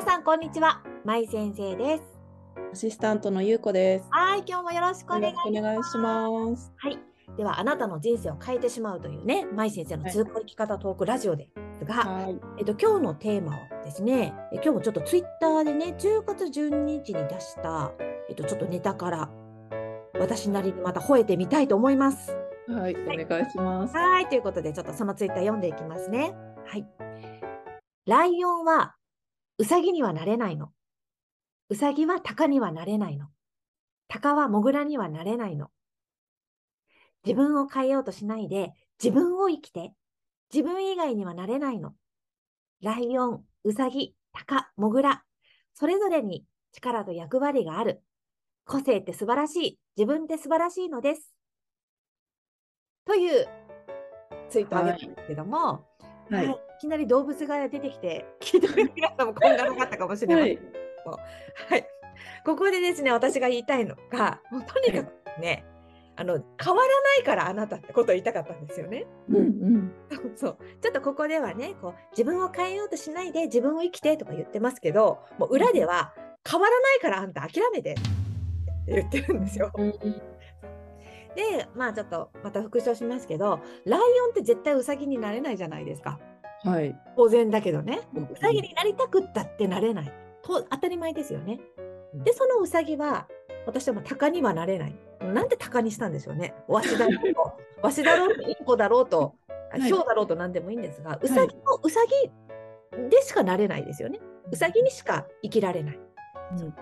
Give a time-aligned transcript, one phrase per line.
[0.00, 2.02] 皆さんこんにちは、まい先生です。
[2.72, 4.06] アシスタントのゆうこです。
[4.08, 5.50] はい、今日もよろしくおよ願いします。
[5.50, 6.72] ろしくお願いします。
[6.78, 6.98] はい、
[7.36, 12.40] ではあなたの人生を変えてしまうというね、まい先生の通行生き方トークラジオですが、はい。
[12.56, 17.92] えっと今日のテーマはですね、え今日もちょっとツイッターでね、10月12日に出した
[18.30, 19.28] えっとちょっとネタから
[20.18, 22.34] 私なりにまた吠えてみたいと思います。
[22.68, 23.94] はい、お願いします。
[23.94, 26.34] はい、ということでちょっとそのツイッター読んでいきますね。
[26.64, 26.86] はい。
[28.06, 28.94] ライオンは
[29.60, 30.70] ウサギにはなれないの。
[31.68, 33.26] ウサギはタカにはなれないの。
[34.08, 35.68] タカはモグラにはなれないの。
[37.26, 39.92] 自分を変えようとしないで自分を生きて
[40.50, 41.92] 自分以外にはなれないの。
[42.80, 45.24] ライオン、ウサギ、タカ、モグラ、
[45.74, 48.02] それぞれに力と役割がある。
[48.64, 49.78] 個性って素晴らしい。
[49.94, 51.34] 自分って素晴らしいのです。
[53.04, 53.46] という
[54.48, 55.86] ツイートをあげたんですけども、
[56.30, 56.46] はい。
[56.46, 60.62] は、いきなり動物が出てきて、 聞いてくれる皆さんもこんがなかったかもしれませんけ
[61.04, 61.86] ど、はい、
[62.44, 65.64] ここでですね、私が言いたいのが、もうとにかくね、
[66.16, 69.06] あの変わらないからあなたってことを言いたかったんですよね。
[69.30, 69.92] うんうん。
[70.10, 70.32] そう。
[70.36, 76.12] そうちょっとここではねこう自分を変えようとしないで自分を生きてとか言ってますけどもう裏では
[76.46, 78.02] 変わらないからあんた諦めてって
[78.86, 79.72] 言ってるんですよ。
[79.74, 79.92] うん。
[81.34, 86.20] でまあちょっとまた復唱しますけどライオンって絶対ウサギになれないじゃないですか
[86.64, 86.96] はい。
[87.16, 91.60] 当然だけどねうんウサギになりたくったってなれないと当たり前ですよね。
[92.14, 93.26] でそのウサギは
[93.66, 94.94] 私はもう鷹にはなれない。
[95.20, 96.54] なんで鷹にしたんでしょうね。
[96.66, 99.34] わしだろうと、 わしだろうと、インコだろうと、
[99.76, 104.18] いヒョウだろうと何でもいいんですが、ウサギの、ウサギでしかなれないですよね。
[104.50, 106.00] ウサギにしか生きられない。
[106.58, 106.74] うん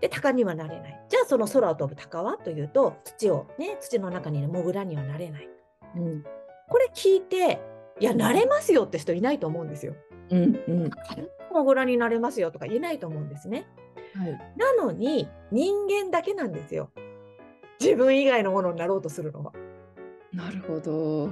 [0.00, 1.04] で、鷹にはなれない。
[1.08, 5.48] じゃあその空を飛ぶ鷹はというと、土をね、土の中にいるモグラにはなれない。
[5.96, 6.24] うん
[6.68, 7.60] これ聞いて、
[8.00, 9.94] いや、なれますよって人いないと思うんですよ。
[10.30, 10.90] うんうん。
[11.52, 13.66] モグラになれますよとか言えないと思うんですね。
[14.14, 14.32] はい。
[14.56, 16.90] なのに人間だけなんですよ。
[17.80, 19.52] 自分以外のものになろうとするのは。
[20.32, 21.30] なるほど。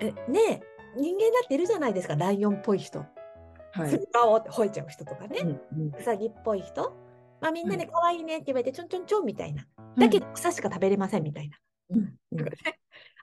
[0.00, 0.60] えねえ
[0.96, 3.04] 人間だっているじゃないですかライオンっぽい人。
[3.72, 3.90] はい。
[3.90, 6.94] スパオって吠えちゃう人とかね、うんうんウサギっぽい人。
[7.40, 9.66] まあみんなでは可愛いねって言われてちょんちょんちょんみたいな。
[9.98, 11.58] だけど草しか食べれませんみたいな。
[11.90, 12.44] うんうん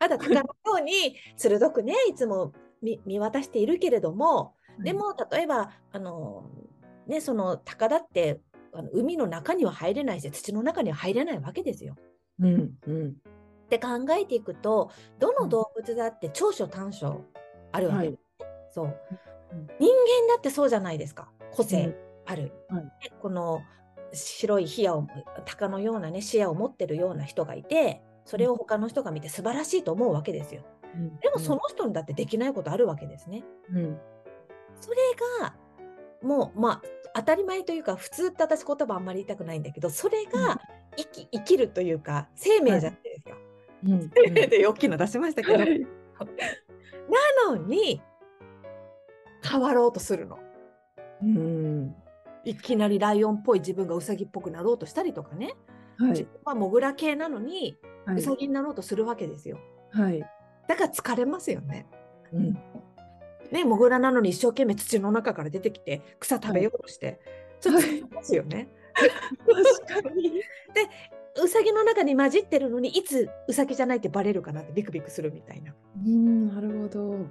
[0.01, 0.45] あとは鷹のよ
[0.79, 6.49] うに鋭くねいつも見見渡しているけれども、でも例えばあの
[7.05, 8.41] ねその鷹だって
[8.73, 11.95] あの海の中には入れないし土の中には入れないわけですよ。
[12.39, 13.09] うんうん。
[13.09, 13.89] って考
[14.19, 17.21] えていくとどの動物だって長所短所
[17.71, 18.85] あるわけですね、そう。
[18.85, 18.93] うん
[19.53, 21.29] 人間だってそうじゃないですか。
[21.51, 21.93] 個性
[22.25, 22.83] ある、はい。
[22.85, 22.91] ね
[23.21, 23.61] この
[24.13, 25.07] 白い視野を
[25.45, 30.63] 鷹のようなね視野を持ってるような人がいてそれを他の人が見て素晴らしいと思うわけですよ。
[30.95, 31.19] うん。
[31.19, 33.43] でもその人にだってできないことあるわけですね。
[33.73, 33.99] うん。
[34.79, 34.97] それ
[35.41, 35.55] が
[36.21, 36.81] もうまあ
[37.13, 40.61] 当たり前というか普通って私言葉あんまり言いたくないんだけどそれが
[40.95, 43.37] 生き生きるというか生命じゃないですか、
[43.85, 44.11] うん。
[44.13, 45.79] 生命で大きいの出しましたけど、はい。
[45.79, 48.01] なのに
[49.43, 50.39] 変わろうとするの。
[51.23, 51.95] うん。
[52.45, 55.55] いきなりライオンっぽい自分がウサギっぽくなろうとしたりとかね、
[55.97, 56.09] はい。
[56.11, 57.77] 自分はモグラ系なのに
[58.13, 59.59] はいウサギになろうとするわけですよ。
[59.91, 60.19] はい。
[60.67, 61.87] だから疲れますよね。
[62.33, 62.57] うん
[63.51, 67.19] ね、モグラなのに一生懸命土の中から出てきて草食べようとして、
[67.59, 68.69] ちょっとますよね。
[69.85, 70.41] 確かに。
[71.41, 75.73] ウサギの中に混じってるのにいつウサギじゃないってバレるかなってビクビクするみたいな。
[76.05, 77.25] うんなるほど。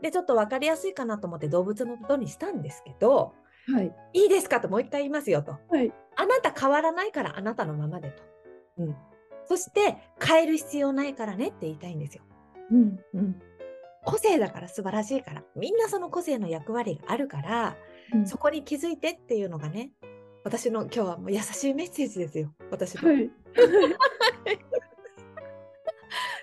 [0.00, 3.34] でちょっと分かりやすいかなと思って動物のことにしたんですけど
[3.72, 5.52] はいいいですかともう一回言いますよと。
[5.68, 5.92] はい。
[6.16, 8.22] あなた変わらないからあなたのままでと。
[8.78, 8.96] うん
[9.52, 12.22] そして変える必要ないからねって言いたいんですよ。
[12.70, 13.42] うんうん
[14.02, 15.44] 個性だから素晴らしいから。
[15.54, 17.76] みんなその個性の役割があるから、
[18.14, 19.90] うんそこに気づいてっていうのがね、
[20.42, 22.54] 私の今日はもう優しいメッセージですよ。
[22.70, 23.10] 私の。
[23.10, 23.30] はい。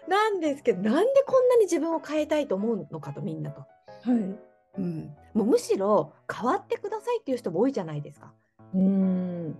[0.08, 3.62] なんですけど、なんでこんなに自分を変えたいと思うのかとみんなと。
[3.62, 3.68] は
[4.06, 4.40] い。
[4.78, 8.36] うん、もうむしろ変わってくださいっていう人も多いじゃないですか。
[8.76, 9.58] うん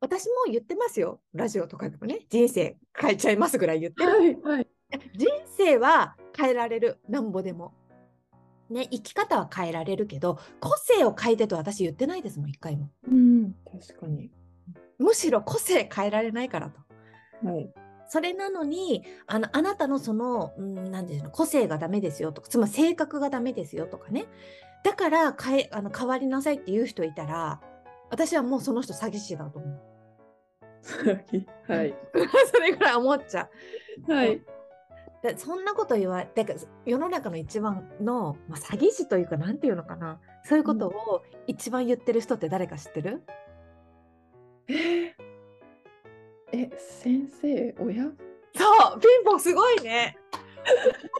[0.00, 1.20] 私も言ってますよ。
[1.34, 4.68] ラジオとかでもね、人生変えちゃいますぐらい言ってるはいはい。
[5.16, 7.74] 人生は変えられるなんぼでも。
[8.70, 12.90] ね、生き方は変えられるけど個性を変えてと私言ってないですもん一回も。
[13.08, 14.30] うん確かに。
[14.98, 16.80] むしろ個性変えられないからと。
[17.48, 17.72] はい。
[18.08, 24.26] それなのにあのあなたのその、うん、なんていうの個性がダメですよとかつまり性格がダメですよとかね
[24.82, 27.60] だから変えあの変わりなさいっていう人いたら
[28.10, 29.87] 私はもうその人詐欺師だと思う。
[31.66, 31.94] はい。
[32.52, 33.48] それぐらい思っちゃ
[34.08, 34.12] う。
[34.12, 34.42] はい。
[35.22, 40.20] だそんなこと言わだから世の中の一番の、まあ、詐欺師というかなんていうのかな。
[40.44, 43.22] そういうことを一番言ってる人って誰か知ってる、
[44.68, 45.12] えー。
[46.52, 48.04] え、先生、親？
[48.56, 50.16] そうピンポンすごいね。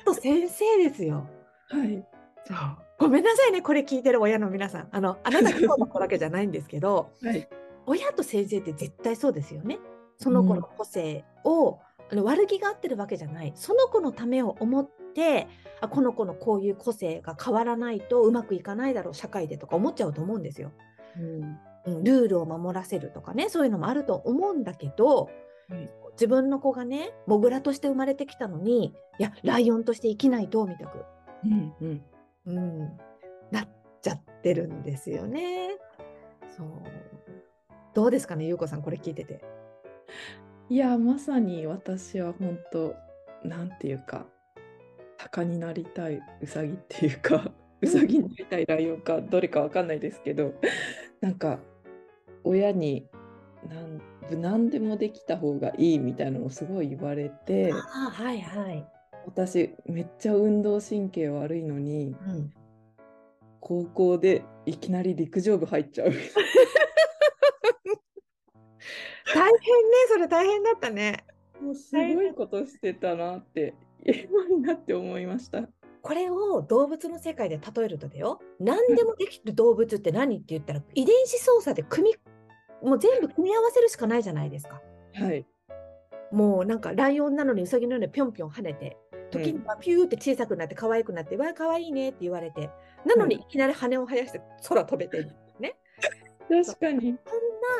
[0.01, 1.29] あと先生ですよ。
[1.69, 2.05] はい。
[2.47, 2.57] そう。
[2.99, 4.89] ごめんなさいねこれ聞いてる親の皆さん。
[4.91, 7.13] あのあなたがそうの子だけじゃないんですけど。
[7.23, 7.49] はい。
[7.89, 9.79] 親と先生って絶対そうですよね
[10.19, 11.79] その子の個性を、
[12.11, 15.47] あの悪気があってるわけじゃないその子のためを思って
[15.81, 20.73] あこの子のこういう個性が変わらないとうまくいかないだろう社会でとか思っちゃうと思うんですよ。
[21.19, 21.59] うん。
[21.85, 25.29] うん、ルールを守らせるとかねそういうのもあると思うんだけど
[25.69, 25.91] はい。
[26.13, 31.05] 自分の子がねモグラとして生まれてきたのにいやライオンとして生きないとみたく、
[31.45, 31.75] うん。
[31.81, 32.03] うん。
[32.47, 32.79] うん、
[33.51, 33.69] なっ
[34.01, 35.77] ちゃってるんですよね。
[36.57, 36.69] そう
[37.95, 39.43] どうですかねゆうこさんこれ聞いてて。
[40.69, 42.95] いや、まさに私は本当、
[43.43, 44.27] なんていうか、
[45.17, 47.51] 鷹になりたいウサギっていうか、
[47.81, 50.55] ウサギになりたいライオンか、どれかわかんないですけど、
[51.21, 51.59] なんか、
[52.45, 53.09] 親に
[53.69, 54.01] なん
[54.41, 58.87] 何でもできた方がいいみたいなのをすごい言われて、はいはい。
[59.27, 62.53] 私、めっちゃ運動神経悪いのに、うん
[63.61, 66.13] 高校でいきなり陸上部入っちゃう。
[69.35, 69.57] 大変ね、
[70.09, 71.25] それ大変だったね。
[71.61, 75.69] もうすごいことしてたなって、今になって思いました。
[76.03, 82.13] これを動物の世界で例えるとだよ、何でもできる動物って何って言ったら、遺伝子操作で組
[82.83, 84.81] み、もう全部組み合わせるしかないじゃないですか。
[85.15, 85.47] はい。
[86.31, 88.97] もうなんかライオンなのにウサギのようにぴょんぴょん跳ねて、
[89.31, 92.71] 時にはピューって小さくなって可愛くなって、わあ可愛いねって言われて、
[93.05, 95.77] なのにいきなり羽を生やして空飛べてるね。
[96.49, 97.01] 確かに。
[97.01, 97.15] そん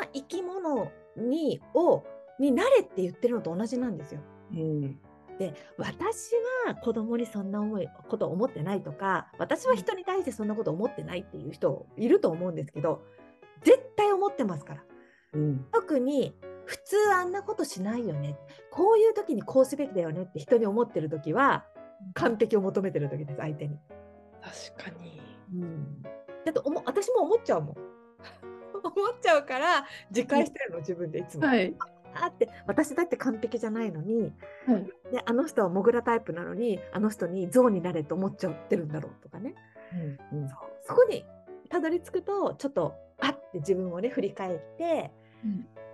[0.01, 2.03] な生き物にを
[2.39, 4.21] になれって言ってるのと同じなんですよ。
[4.51, 4.99] うん。
[5.37, 6.31] で私
[6.65, 13.01] は子供にそんな思いことを思ってないとか私は人に対してそんなこと思ってないっていう人いると思うんですけど
[13.63, 14.83] 絶対思ってますから
[15.33, 15.65] うん。
[15.71, 16.35] 特に
[16.65, 18.37] 普通あんなことしないよね
[18.69, 21.63] こういう時にこうすべきだよねって人に思ってる時は
[22.13, 23.77] 完璧を求めてる時です相手に。
[24.75, 25.21] 確かに。
[25.53, 27.75] うん、だって思私も思っちゃうもん。
[28.95, 31.47] 思っちゃうから自戒してるの自分でいつも。
[31.47, 31.73] はい。
[32.15, 34.33] あって私だって完璧じゃないのに
[34.65, 35.11] はい。
[35.11, 39.53] であの人はモグラタイプなのにあの人に象になれと思っちゃってるんだろうとかね
[40.33, 40.49] うん。
[40.49, 40.57] そう
[40.87, 41.25] そこに
[41.69, 45.11] たどり着くとちょっとあって自分をね振り返って、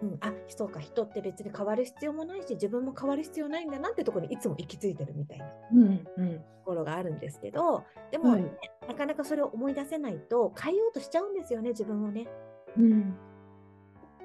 [0.01, 6.07] うん、あそうか人って別に変わる必要もないし自分も変わる必要ないんだなってところにいつも行き着いてるみたいなとうん。
[6.17, 6.41] うん。
[6.63, 8.51] ころがあるんですけどでも、はいね
[8.87, 12.27] なかなかそれを思い出せないと変えようとしちゃうんですよね自分をね。
[12.77, 13.15] うん。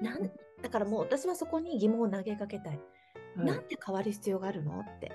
[0.01, 0.31] なん
[0.61, 2.77] だからもう私はそこに疑問を投げかけたい。
[3.35, 4.77] はいなんで変わる必要があるの？
[4.81, 5.09] って。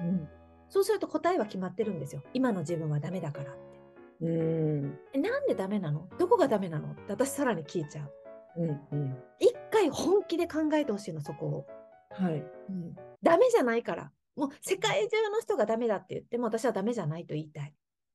[0.00, 0.28] うん。
[0.68, 2.22] そうすると答えは決まってるんですよ。
[2.34, 4.26] 今の自分はダメだからって。
[4.26, 4.98] うん。
[5.12, 6.08] えなんでダメなの？
[6.18, 6.90] どこがダメなの？
[6.90, 8.12] って私さらに聞いちゃう。
[8.56, 8.70] うん。
[8.90, 9.22] うん。
[9.38, 11.66] 一回本気で考えてほしいの、そこを。
[12.10, 12.42] はい。
[12.68, 14.10] うん、ダメじゃないから。
[14.34, 17.72] もう世界中の人がダメだって言っても私はダメじゃないと言いたい。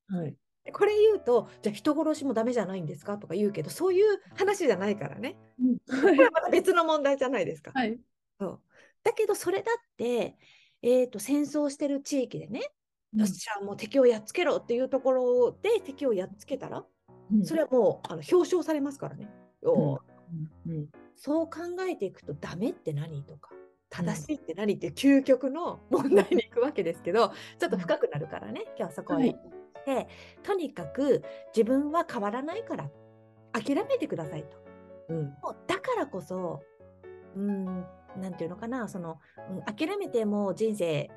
[0.10, 0.36] はい。
[0.76, 3.18] でこれ言うと、じゃあ人殺しもダメじゃないんですか？
[3.18, 5.38] とか言うけど、そういう話じゃないからね。
[5.60, 5.78] うん。
[6.02, 7.72] これはまた別の問題じゃないですか。
[7.74, 7.98] はい。
[8.40, 8.60] そう。
[9.04, 10.36] だけどそれだって、
[10.82, 12.62] えー、と戦争してる地域でね、
[13.14, 16.84] よっしゃもう敵をやっつけろっていうところで敵をやっつけたら、
[17.32, 17.46] うん。
[17.46, 19.30] それはもうあの表彰されますからね。
[19.62, 19.70] う
[20.70, 20.90] ん。
[21.16, 21.60] そう考
[21.90, 23.24] えていくとダメって何？
[23.24, 23.52] とか
[23.90, 24.74] 正しいって何？
[24.74, 28.64] っていう究極の問題に行くわけですけど、ちょっと深くなるからね。
[28.66, 29.40] 今日はそこははい
[29.86, 30.08] で
[30.44, 31.24] とにかく
[31.56, 32.90] 自分は変わらないから
[33.54, 34.58] 諦めてくださいと。
[35.10, 35.24] うん。
[35.42, 36.64] もうだからこそ、
[37.36, 37.86] うーん、
[38.20, 41.10] なんていうのかな、その、うん諦めてもう人生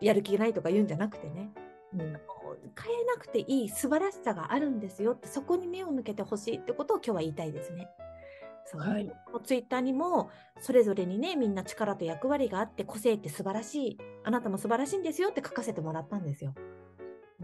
[0.00, 1.50] やる気がないとか言うんじゃなくてね、
[1.94, 1.98] うん。
[2.00, 7.88] 変えなくていい素晴らしさがあるんですよって、そこに目を向けてほしいってことを今日は言いたいですね。
[8.70, 9.10] そうはい。
[9.44, 10.28] ツイッターにも
[10.60, 16.52] それぞれにねみんな力と役割があって個性って素晴らしいあなたも素晴らしいんですよって書かせてもらったんですよ。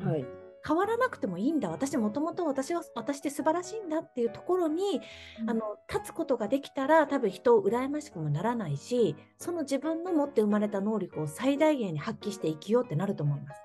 [0.04, 0.26] はい。
[0.66, 5.02] 変わらなくてもいいんだ私もともと私は私って素晴らしいんだっていうところに
[5.47, 13.61] あの立つことができたら多分人を羨ましくもならないしその自分の持って生まれた能力を最大限に発揮して生きようってなると思います。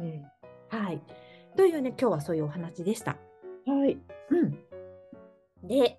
[0.00, 0.22] うん。
[0.68, 1.02] はい、
[1.56, 3.16] というね今日はそういうお話でした。
[3.66, 3.98] はい。
[4.30, 4.58] うん、
[5.66, 5.98] で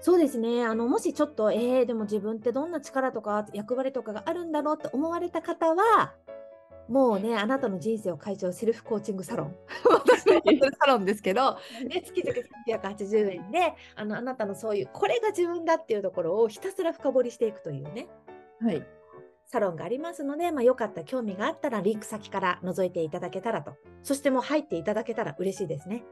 [0.00, 6.14] そうですねあのもしちょっとえー、でも自分ってどんな力とか役割とかがあるんだろうって思われた方は
[6.88, 11.56] もうねあなたの人生を変えちゃうセルフコーチングサロン 私のサロンですけど、
[11.88, 18.08] ね、月々380円であのあなたのそういうこれが自分だっていうところをひたすら深掘りしていくというね
[18.60, 18.86] はい。
[19.46, 26.02] サロンがありますので、まあ、よかった興味があったらリンク先から覗いていただけたらとそしてもう入っていただけたら嬉しいですね。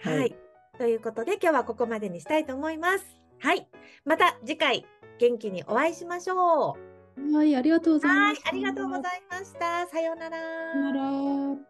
[0.00, 3.04] はい、はいということで今日はここまでにしたいと思います。
[3.38, 3.68] はい。
[4.06, 4.86] また次回
[5.18, 6.89] 元気にお会いしましょう。
[7.32, 8.42] はい、ありがとうございはいまし。
[8.42, 8.48] た。
[8.48, 9.86] ありがとうございました。
[9.86, 10.38] さようなら。
[10.72, 11.69] さよなら。